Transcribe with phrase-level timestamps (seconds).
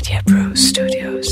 [0.00, 1.30] Media Pro Studios.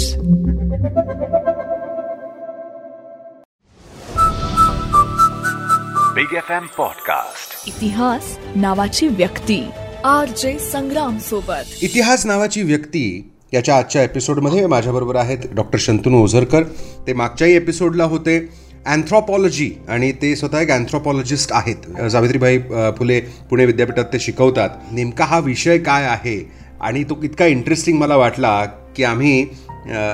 [6.14, 9.60] Big F M podcast इतिहास नावाची व्यक्ती.
[10.04, 11.72] आर जे संग्राम सोबत.
[11.82, 16.62] इतिहास नावाची व्यक्ती याच्या आजच्या एपिसोडमध्ये माझ्याबरोबर आहेत डॉक्टर शंतनू ओझरकर.
[17.06, 18.38] ते मागच्याही एपिसोडला होते.
[18.86, 21.90] अँथ्रॉपॉलॉजी आणि ते स्वतः एक अँथ्रॉपॉलॉजिस्ट आहेत.
[22.10, 22.58] सावित्रीबाई
[22.98, 24.70] फुले पुणे विद्यापीठात ते शिकवतात.
[24.92, 26.38] नेमका हा विषय काय आहे?
[26.80, 28.64] आणि तो इतका इंटरेस्टिंग मला वाटला
[28.96, 29.46] की आम्ही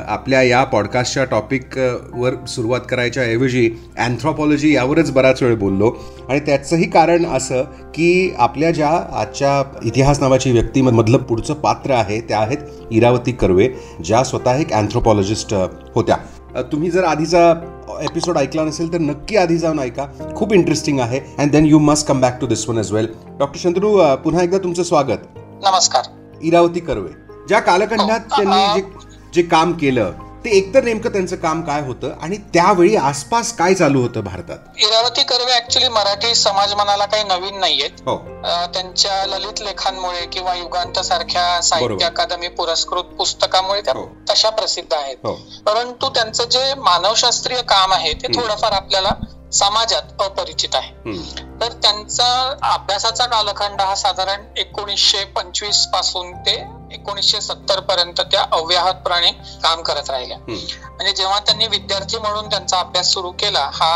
[0.08, 5.90] आपल्या या पॉडकास्टच्या टॉपिकवर सुरुवात करायच्या ऐवजी अँथ्रॉपॉलॉजी यावरच बराच वेळ बोललो.
[6.28, 7.62] आणि त्याचंही कारण असं
[7.94, 8.88] की आपल्या ज्या
[9.20, 12.58] आजच्या इतिहास नावाची व्यक्तीमधलं पुढचं पात्र आहे त्या आहेत
[12.90, 13.68] इरावती कर्वे
[14.04, 15.54] ज्या स्वतः एक अँथ्रोपॉलॉजिस्ट
[15.94, 16.16] होत्या.
[16.72, 17.52] तुम्ही जर आधीचा
[18.02, 20.06] एपिसोड ऐकला नसेल तर नक्की आधी जाऊन ऐका.
[20.36, 21.20] खूप इंटरेस्टिंग आहे.
[21.38, 23.08] And then you must come back to this one as well
[23.38, 25.26] doctor Chandru पुन्हा एकदा तुमचं स्वागत.
[25.64, 26.23] नमस्कार.
[26.44, 27.12] इरावती कर्वे
[27.48, 28.86] ज्या कालखंडात त्यांनी जे
[29.34, 30.12] जे काम केलं
[30.44, 35.22] ते एकतर नेमकं त्यांचं काम काय होतं आणि त्यावेळी आसपास काय चालू होतं भारतात इरावती
[35.22, 38.16] कर्वे ऍक्च्युली मराठी समाज मनाला काही नवीन नाहीयेत हो
[38.74, 41.60] त्यांच्या ललित लेखांमुळे किंवा युगांत सारख्या.
[41.62, 44.04] साहित्य अकादमी पुरस्कृत पुस्तकामुळे त्या हो.
[44.30, 45.34] तशा प्रसिद्ध आहेत हो
[45.66, 48.32] परंतु त्यांचं जे मानवशास्त्रीय काम आहे ते.
[48.34, 49.14] थोडंफार आपल्याला
[49.54, 50.92] समाजात अपरिचित आहे.
[51.60, 52.26] तर त्यांचा
[52.64, 56.54] अभ्यासाचा कालखंड हा साधारण एकोणीसशे पंचवीसपासून ते
[56.92, 59.30] एकोणीसशे सत्तर पर्यंत त्या अव्याहतपणे
[59.62, 60.38] काम करत राहिल्या.
[60.48, 63.94] म्हणजे जेव्हा त्यांनी विद्यार्थी म्हणून त्यांचा अभ्यास सुरू केला हा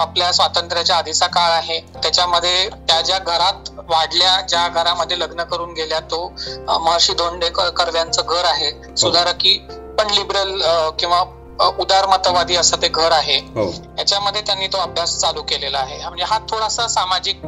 [0.00, 1.78] आपल्या स्वातंत्र्याच्या आधीचा काळ आहे.
[2.02, 6.26] त्याच्यामध्ये त्या ज्या घरात वाढल्या ज्या घरामध्ये लग्न करून गेल्या तो
[6.68, 8.70] महर्षी धोंडे कर्व्यांचं घर आहे.
[8.96, 9.56] सुधारकी
[9.98, 10.60] पण लिबरल
[10.98, 11.22] किंवा
[11.60, 13.36] उदारमतवादी असं ते घर आहे.
[13.38, 13.70] हो.
[13.98, 15.98] याच्यामध्ये त्यांनी तो अभ्यास चालू केलेला आहे.
[15.98, 17.40] म्हणजे हा थोडासा सामाजिक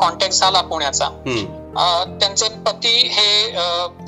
[0.00, 1.08] कॉन्टॅक्ट झाला पुण्याचा.
[2.20, 3.52] त्यांचे पती हे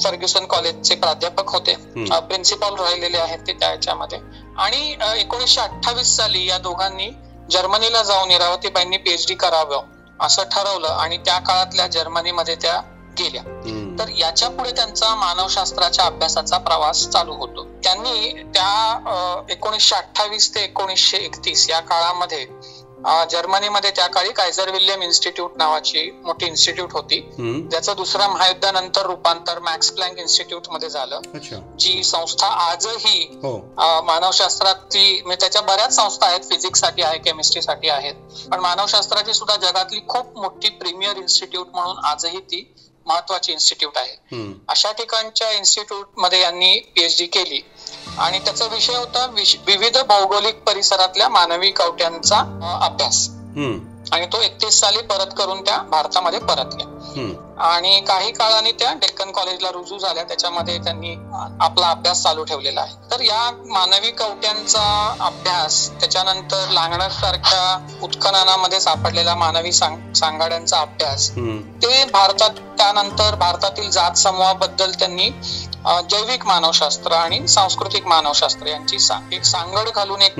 [0.04, 1.74] फर्ग्युसन कॉलेजचे प्राध्यापक होते.
[2.20, 4.18] प्रिन्सिपल राहिलेले आहेत ते त्याच्यामध्ये
[4.58, 7.10] आणि अं, एकोणीसशे अठ्ठावीस साली या दोघांनी
[7.50, 9.82] जर्मनीला जाऊन इरावतीबाईंनी पीएचडी करावं
[10.20, 12.80] असं ठरवलं आणि त्या काळातल्या जर्मनीमध्ये त्या
[13.18, 13.42] गेल्या.
[14.00, 17.64] तर याच्यापुढे त्यांचा मानवशास्त्राच्या अभ्यासाचा प्रवास चालू होतो.
[17.84, 22.46] त्यांनी त्या एकोणीसशे अठ्ठावीस ते एकोणीसशे एकतीस या काळामध्ये
[23.30, 27.20] जर्मनीमध्ये त्या काळी कायझर विल्यम इन्स्टिट्यूट नावाची मोठी इन्स्टिट्यूट होती.
[27.70, 31.20] ज्याचं दुसऱ्या महायुद्धानंतर रूपांतर मॅक्स प्लँक इन्स्टिट्यूटमध्ये झालं
[31.78, 33.56] जी संस्था आजही हो.
[34.04, 38.14] मानवशास्त्रातली म्हणजे त्याच्या बऱ्याच संस्था आहेत फिजिक्ससाठी आहे केमिस्ट्री साठी आहेत.
[38.50, 42.62] पण मानवशास्त्राची सुद्धा जगातली खूप मोठी प्रीमियर इन्स्टिट्यूट म्हणून आजही ती
[43.10, 44.42] महत्वाची इन्स्टिट्यूट आहे.
[44.68, 47.60] अशा ठिकाणच्या इन्स्टिट्यूटमध्ये यांनी पीएचडी केली
[48.18, 49.26] आणि त्याचा विषय होता
[49.66, 52.38] विविध भौगोलिक परिसरातल्या मानवी कवट्यांचा
[52.82, 53.28] अभ्यास.
[54.12, 56.86] आणि तो एकतीस साली परत करून त्या भारतामध्ये परतल्या.
[57.60, 60.22] आणि काही काळाने त्या डेक्कन कॉलेजला रुजू झाल्या.
[60.24, 61.14] त्याच्यामध्ये त्यांनी
[61.60, 62.94] आपला अभ्यास चालू ठेवलेला आहे.
[63.10, 64.82] तर या मानवी कवट्यांचा
[65.20, 67.62] अभ्यास त्याच्यानंतर लांगणर सारख्या
[68.02, 71.30] उत्खननामध्ये सापडलेला मानवी सांग- सांगाड्यांचा अभ्यास.
[71.82, 75.28] ते भारतात त्यानंतर भारतातील जात समूहाबद्दल त्यांनी
[75.84, 80.34] जैविक मानवशास्त्र आणि सांस्कृतिक मानवशास्त्र यांची सा- एक सांगड घालून एक.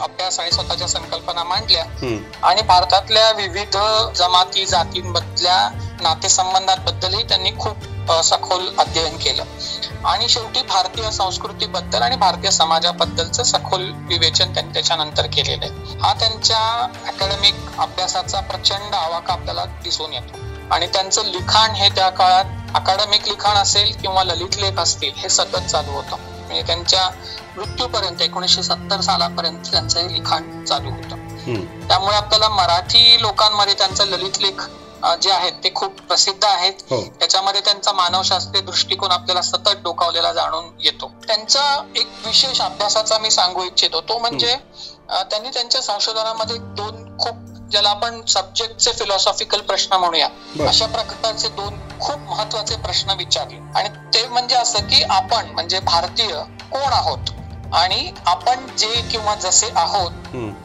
[0.00, 1.84] अभ्यास आणि स्वतःच्या संकल्पना मांडल्या.
[2.42, 3.76] आणि भारतातल्या विविध
[4.16, 5.58] जमाती जातींमधल्या
[6.00, 7.84] नातेसंबंधांबद्दलही त्यांनी खूप
[8.24, 9.42] सखोल अध्ययन केलं
[10.06, 16.58] आणि शेवटी भारतीय संस्कृतीबद्दल आणि भारतीय समाजाबद्दलचं सखोल विवेचन त्यांनी त्याच्यानंतर केलेलं आहे हा त्यांच्या
[17.08, 22.44] अकॅडमिक अभ्यासाचा प्रचंड आवाका आपल्याला दिसून येतो आणि त्यांचं लिखाण हे त्या काळात
[22.76, 27.08] अकॅडमिक लिखाण असेल किंवा ललित लेख असतील हे सतत चालू होतं म्हणजे त्यांच्या
[27.56, 31.24] मृत्यूपर्यंत एकोणीसशे सत्तर सालापर्यंत त्यांचं हे लिखाण चालू होतं.
[31.88, 34.60] त्यामुळे आपल्याला मराठी लोकांमध्ये त्यांचे ललित लेख
[35.22, 37.00] जे आहेत ते खूप प्रसिद्ध आहेत हो.
[37.20, 41.64] त्याच्यामध्ये त्यांचा मानवशास्त्रीय दृष्टिकोन आपल्याला सतत डोकावलेला जाणून येतो त्यांचा
[41.96, 44.54] एक विशेष अभ्यासाचा मी सांगू इच्छितो तो म्हणजे
[45.08, 50.28] त्यांनी त्यांच्या संशोधनामध्ये दोन खूप ज्याला आपण सब्जेक्टचे फिलॉसॉफिकल प्रश्न म्हणूया.
[50.68, 53.58] अशा प्रकारचे दोन खूप महत्त्वाचे प्रश्न विचारले.
[53.74, 56.32] आणि ते म्हणजे असं की आपण म्हणजे भारतीय
[56.70, 57.18] कोण आहोत?
[57.72, 60.10] आणि आपण जे किंवा जसे आहोत.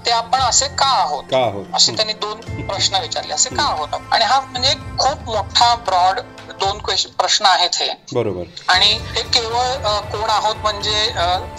[0.05, 1.33] ते आपण असे का आहोत?
[1.33, 1.65] आहोत?
[1.73, 3.33] असे त्यांनी दोन प्रश्न विचारले.
[3.33, 6.19] असे का होत आणि हा म्हणजे खूप मोठा ब्रॉड
[6.61, 11.05] दोन क्वेश्चन प्रश्न आहेत हे बरोबर आणि हे केवळ कोण आहोत म्हणजे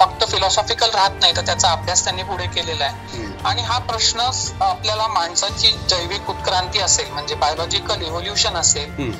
[0.00, 3.30] फक्त फिलॉसॉफिकल राहत नाही तर त्याचा अभ्यास त्यांनी पुढे केलेला आहे.
[3.44, 4.20] आणि हा प्रश्न
[4.62, 9.12] आपल्याला माणसाची जैविक उत्क्रांती असेल म्हणजे बायोलॉजिकल इव्होल्युशन असेल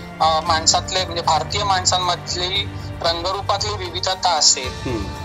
[0.46, 2.64] माणसातले म्हणजे भारतीय माणसांमधली
[3.02, 4.70] रंगरूपातली विविधता असेल.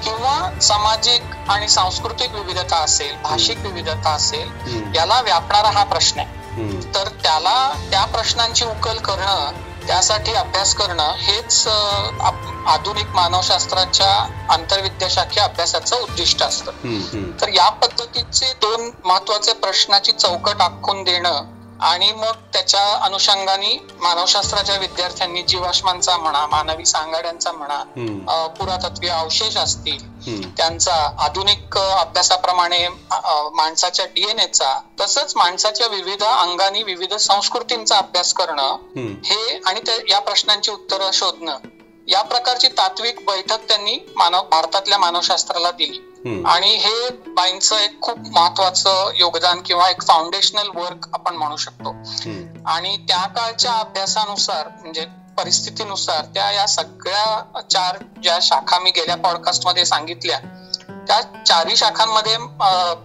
[0.04, 4.50] किंवा सामाजिक आणि सांस्कृतिक विविधता असेल भाषिक विविधता असेल.
[4.96, 6.36] याला व्यापणारा हा प्रश्न आहे.
[6.96, 7.58] तर त्याला
[7.92, 11.68] त्या प्रश्नांची उकल करणं त्यासाठी अभ्यास करणं हेच
[12.68, 14.10] आधुनिक मानवशास्त्राच्या
[14.50, 16.72] आंतरविद्याशाखीय अभ्यासाचं उद्दिष्ट असतं.
[17.42, 21.44] तर या पद्धतीचे दोन महत्त्वाचे प्रश्नाची चौकट आखून देणं
[21.82, 29.98] आणि मग त्याच्या अनुषंगाने मानवशास्त्राच्या विद्यार्थ्यांनी जीवाश्मांचा म्हणा मानवी सांगाड्यांचा म्हणा पुरातत्वीय अवशेष असतील.
[30.58, 32.88] त्यांचा आधुनिक अभ्यासाप्रमाणे
[33.54, 38.76] माणसाच्या डीएनएचा तसंच माणसाच्या विविध अंगानी विविध संस्कृतींचा अभ्यास करणं.
[39.26, 41.58] हे आणि या प्रश्नांची उत्तरं शोधणं
[42.08, 46.07] या प्रकारची तात्विक बैठक त्यांनी मानव भारतातल्या मानवशास्त्राला दिली.
[46.26, 51.90] आणि हे बाईंचं एक खूप महत्वाचं योगदान किंवा एक फाउंडेशनल वर्क आपण म्हणू शकतो.
[52.66, 55.06] आणि त्या काळच्या अभ्यासानुसार म्हणजे
[55.38, 60.40] परिस्थितीनुसार त्या या सगळ्या चार ज्या शाखा मी गेल्या पॉडकास्टमध्ये सांगितल्या
[61.08, 62.38] त्या चारही शाखांमध्ये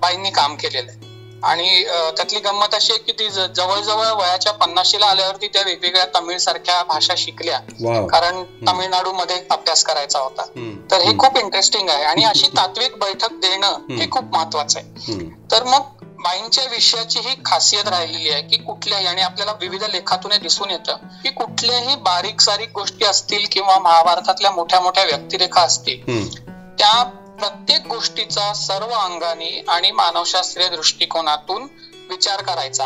[0.00, 1.12] बाईंनी काम केलेलं आहे.
[1.43, 1.85] आणि
[2.17, 7.15] त्यातली गंमत अशी आहे की ती जवळजवळ वयाच्या पन्नाशीला आल्यावरती त्या वेगवेगळ्या तमिळ सारख्या भाषा
[7.17, 7.59] शिकल्या.
[8.06, 10.44] कारण तामिळनाडू मध्ये अभ्यास करायचा होता.
[10.91, 15.19] तर हे खूप इंटरेस्टिंग आहे आणि अशी तात्विक बैठक देणं हे खूप महत्वाचं आहे.
[15.53, 20.39] तर मग बाईंच्या विषयाची ही खासियत राहिलेली आहे की कुठल्याही आणि आपल्याला विविध लेखातून हे
[20.39, 26.29] दिसून येतं की कुठल्याही बारीक सारीक गोष्टी असतील किंवा महाभारतातल्या मोठ्या मोठ्या व्यक्तिरेखा असतील.
[26.79, 27.03] त्या
[27.43, 31.62] प्रत्येक गोष्टीचा सर्व अंगाने आणि मानवशास्त्रीय दृष्टिकोनातून
[32.11, 32.85] विचार करायचा.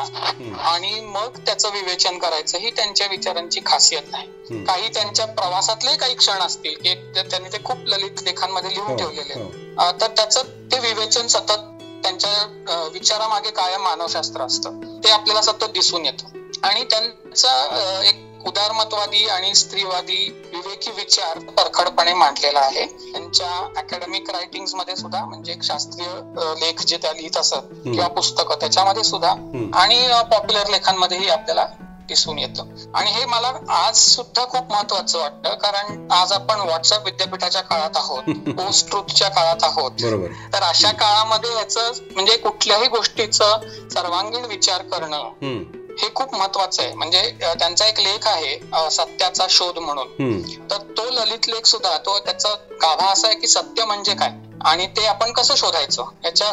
[0.62, 6.38] आणि मग त्याचं विवेचन करायचं ही त्यांच्या विचारांची खासियत आहे काही त्यांच्या प्रवासातले काही क्षण
[6.38, 9.90] असतील की त्यांनी ते खूप ललित लेखांमध्ये लिहून हो, ठेवलेले हो.
[10.00, 10.42] तर त्याचं
[10.72, 11.72] ते विवेचन सतत
[12.02, 14.80] त्यांच्या विचारामागे कायम मानवशास्त्र असतं.
[15.04, 16.42] ते आपल्याला सतत दिसून येतं.
[16.62, 20.16] आणि त्यांचा एक उदारमतवादी आणि स्त्रीवादी
[20.52, 22.84] विवेकी विचार परखडपणे मांडलेला आहे.
[23.12, 26.06] त्यांच्या अकॅडमिक रायटिंगमध्ये सुद्धा म्हणजे एक शास्त्रीय
[26.60, 29.30] लेख जे त्या लिहित असत किंवा पुस्तकं त्याच्यामध्ये सुद्धा
[29.74, 31.66] आणि पॉप्युलर लेखांमध्येही आपल्याला
[32.08, 32.66] दिसून येतं.
[32.94, 38.22] आणि हे मला आज सुद्धा खूप महत्वाचं वाटतं कारण आज आपण व्हॉट्सअप विद्यापीठाच्या काळात आहोत
[38.58, 39.90] पोस्ट ट्रुथच्या काळात आहोत.
[40.52, 43.58] तर अशा काळामध्ये याचं म्हणजे कुठल्याही गोष्टीचं
[43.88, 45.30] सर्वांगीण विचार करणं.
[45.98, 46.92] हे खूप महत्वाचं आहे.
[46.94, 48.56] म्हणजे त्यांचा एक लेख आहे
[48.90, 50.40] सत्याचा शोध म्हणून.
[50.70, 54.30] तर तो ललित लेख सुद्धा तो त्याचा गाभा असा आहे की सत्य म्हणजे काय?
[54.64, 56.04] आणि ते आपण कसं शोधायचं?
[56.24, 56.52] याच्या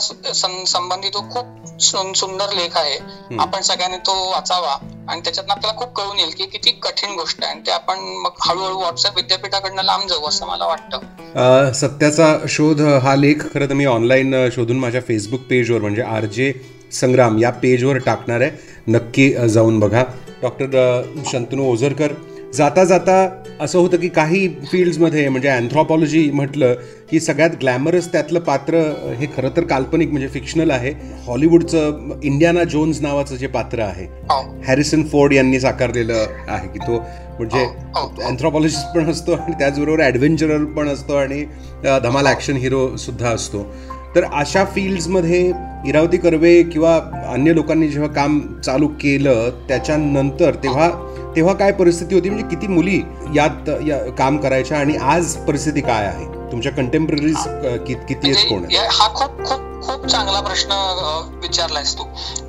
[0.66, 1.82] संबंधी तो खूप
[2.16, 2.98] सुंदर लेख आहे.
[3.40, 4.76] आपण सगळ्यांनी तो वाचावा.
[5.10, 7.52] आणि त्याच्यातनं आपल्याला खूप कळून येईल की किती कठीण गोष्ट आहे.
[7.54, 11.72] आणि ते आपण मग हळूहळू व्हॉट्सअप विद्यापीठाकडनं लांब जाऊ असं मला वाटतं.
[11.74, 16.52] सत्याचा शोध हा लेख खरं तर मी ऑनलाईन शोधून माझ्या फेसबुक पेजवर म्हणजे आर जे
[16.94, 18.73] संग्राम या पेजवर टाकणार आहे.
[18.88, 20.04] नक्की जाऊन बघा.
[20.42, 22.12] डॉक्टर शंतनू ओझरकर
[22.54, 23.14] जाता जाता
[23.62, 26.74] असं होतं की काही फील्ड्समध्ये म्हणजे अँथ्रॉपॉलॉजी म्हटलं
[27.10, 28.80] की सगळ्यात ग्लॅमरस त्यातलं पात्र
[29.20, 30.92] हे खरं तर काल्पनिक म्हणजे फिक्शनल आहे.
[31.28, 34.40] हॉलिवूडचं इंडियाना जोन्स नावाचं जे पात्र आहे हो.
[34.68, 36.98] हॅरिसन फोर्ड यांनी साकारलेलं आहे की तो
[37.38, 38.22] म्हणजे हो, हो.
[38.28, 41.44] अँथ्रोपॉलॉजिस्ट पण असतो आणि त्याचबरोबर ॲडव्हेंचरर पण असतो आणि
[42.04, 43.66] धमाल ॲक्शन हिरो सुद्धा असतो.
[44.16, 45.42] तर अशा फील्ड्समध्ये
[45.88, 46.96] इरावती कर्वे किंवा
[47.34, 50.90] अन्य लोकांनी जेव्हा काम चालू केलं त्याच्यानंतर तेव्हा
[51.36, 52.30] तेव्हा काय परिस्थिती होती?
[52.30, 53.02] म्हणजे किती मुली
[53.36, 56.26] यात या काम करायच्या आणि आज परिस्थिती काय आहे?
[56.52, 57.38] तुमच्या कंटेम्पररीज
[57.88, 60.72] किती आहेत कोण म्हणजे हा खूप खूप खूप चांगला प्रश्न
[61.42, 62.04] विचारलायस तू.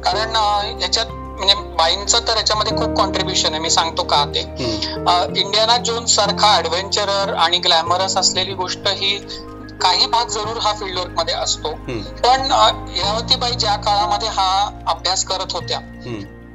[0.04, 0.36] कारण
[0.82, 3.60] याच्यात म्हणजे बाईंचं तर याच्यामध्ये खूप कॉन्ट्रीब्युशन आहे.
[3.62, 4.40] मी सांगतो का ते?
[5.40, 9.16] इंडियाना जोन्स सारखा ऍडव्हेंचरर आणि ग्लॅमरस असलेली गोष्ट ही
[9.80, 11.72] काही भाग जरूर हा फील्ड वर्कमध्ये असतो.
[12.22, 15.78] पण अं, इरावतीबाई ज्या काळामध्ये हा अभ्यास करत होत्या.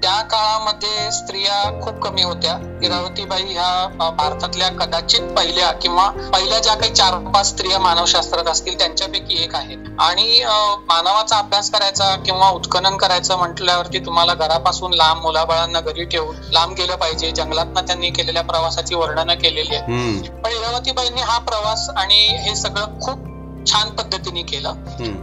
[0.02, 2.54] त्या काळामध्ये स्त्रिया खूप कमी होत्या.
[2.84, 9.42] इरावतीबाई ह्या भारतातल्या कदाचित पहिल्या किंवा पहिल्या ज्या काही चार पाच स्त्रिया मानवशास्त्रात असतील त्यांच्यापैकी
[9.44, 10.42] एक आहेत आणि
[10.88, 16.96] मानवाचा अभ्यास करायचा किंवा उत्खनन करायचं म्हटल्यावरती तुम्हाला घरापासून लांब मुलाबाळांना घरी ठेवून लांब गेलं
[16.96, 17.32] पाहिजे.
[17.32, 20.22] जंगलातनं त्यांनी केलेल्या प्रवासाची वर्णनं केलेली हम्म.
[20.42, 23.28] पण इरावतीबाईंनी हा प्रवास आणि हे सगळं खूप
[23.72, 24.70] छान पद्धतीने केलं.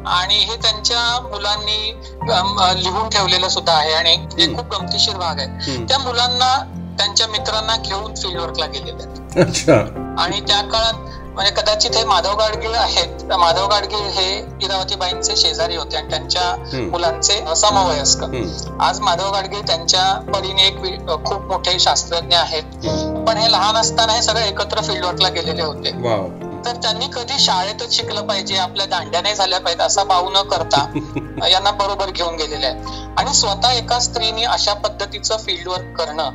[0.09, 1.93] आणि हे त्यांच्या मुलांनी
[2.83, 5.77] लिहून ठेवलेलं सुद्धा आहे आणि एक खूप गमतीशीर भाग आहे.
[5.89, 6.55] त्या मुलांना
[6.99, 9.41] त्यांच्या मित्रांना घेऊन फील्ड वर्कला गेलेले
[10.21, 10.95] आणि त्या काळात
[11.35, 13.25] म्हणजे कदाचित हे माधव गाडगीळ आहेत.
[13.31, 14.29] माधव गाडगीळ हे
[14.63, 18.23] इरावतीबाईंचे शेजारी होते आणि त्यांच्या मुलांचे समवयस्क.
[18.81, 20.79] आज माधव गाडगीळ त्यांच्या परीने एक
[21.25, 22.63] खूप मोठे शास्त्रज्ञ आहेत.
[23.27, 25.91] पण हे लहान असताना हे सगळे एकत्र फील्ड वर्कला गेलेले होते.
[26.67, 30.85] तर त्यांनी कधी शाळेतच शिकलं पाहिजे आपल्या दांड्या नाही झाल्या पाहिजे असा भाव न करता
[31.51, 36.31] यांना बरोबर घेऊन गेलेले आहेत आणि स्वतः एका स्त्रीने अशा पद्धतीचं फील्ड वर्क करणं.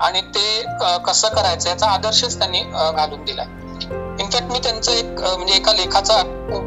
[0.00, 0.62] आणि ते
[1.06, 2.60] कसं करायचं याचा आदर्शच त्यांनी
[2.96, 3.46] घालून दिलाय
[4.20, 6.14] इनफॅक्ट मी त्यांचं एक म्हणजे एका लेखाचा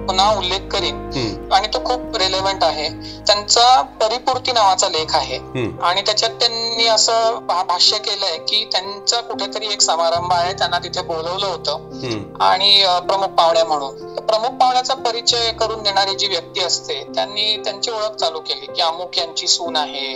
[0.07, 0.95] पुन्हा उल्लेख करीन.
[1.53, 2.89] आणि तो खूप रेलेव्हंट आहे.
[3.27, 5.37] त्यांचा परिपूर्ती नावाचा लेख आहे.
[5.83, 10.53] आणि त्याच्यात त्यांनी असं भाष्य केलंय की त्यांचा कुठेतरी एक समारंभ आहे.
[10.53, 11.77] त्यांना तिथे बोलवलं होतं.
[12.39, 14.15] आणि प्रमुख पाहुण्या म्हणून.
[14.17, 19.17] प्रमुख पाहुण्याचा परिचय करून देणारी जी व्यक्ती असते त्यांनी त्यांची ओळख चालू केली की अमुक
[19.17, 20.13] यांची सून आहे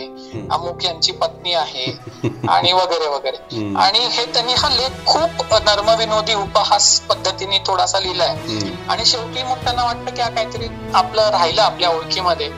[0.50, 1.86] अमुक यांची पत्नी आहे
[2.48, 3.36] आणि वगैरे वगैरे.
[3.74, 8.36] आणि हे त्यांनी हा लेख खूप नर्मविनोदी उपहास पद्धतीने थोडासा लिहिलाय.
[8.88, 12.48] आणि शेवटी मग त्यांना वाटतं की काहीतरी आपलं राहिलं आपल्या ओळखीमध्ये.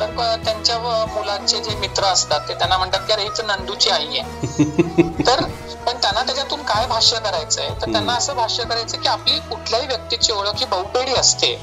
[0.00, 5.22] तर त्यांच्या मुलाचे जे मित्र असतात ते त्यांना म्हणतात की अरे हीच नंदूची आई आहे.
[5.26, 5.42] तर
[5.86, 7.68] पण त्यांना त्याच्यातून काय भाष्य करायचंय?
[7.82, 11.54] तर त्यांना असं भाष्य करायचं की आपली कुठल्याही व्यक्तीची ओळख ही बहुपेढी असते.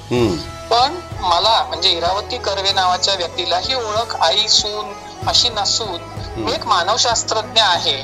[0.70, 4.94] पण मला म्हणजे इरावती कर्वे नावाच्या व्यक्तीला ही ओळख आई सून
[5.28, 5.98] अशी नसून
[6.36, 7.98] मी एक मानवशास्त्रज्ञ आहे.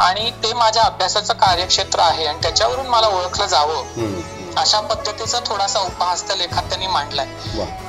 [0.00, 3.82] आणि ते माझ्या अभ्यासाचं कार्यक्षेत्र आहे आणि त्याच्यावरून मला ओळखलं जावं.
[4.58, 7.26] अशा पद्धतीचा थोडासा उपहास त्या लेखात त्यांनी मांडलाय.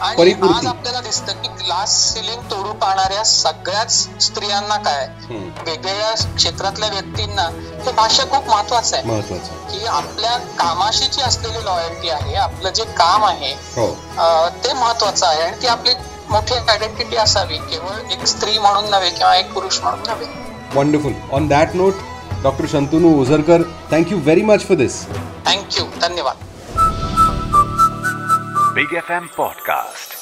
[0.01, 5.07] आणि आज आपल्याला दिसतं की ग्लास सिलिंग तोडू पाहणाऱ्या सगळ्याच स्त्रियांना काय?
[5.29, 7.47] वेगवेगळ्या क्षेत्रातल्या व्यक्तींना
[7.85, 9.05] हे भाषा खूप महत्वाचं आहे.
[9.07, 13.87] महत्वाचं की आपल्या कामाशी जी असलेली लॉयल्टी आहे आपलं जे काम आहे हो.
[14.63, 15.41] ते महत्वाचं आहे.
[15.41, 15.93] आणि ती आपली
[16.29, 17.57] मोठी आयडेंटिटी असावी.
[17.71, 20.27] केवळ एक स्त्री म्हणून नव्हे किंवा एक पुरुष म्हणून नव्हे.
[20.75, 21.93] Wonderful on that note
[22.43, 25.01] doctor Shantanu Ozarkar thank you very much for this
[25.45, 25.80] thank you
[28.80, 30.19] धन्यवाद Big FM Podcast.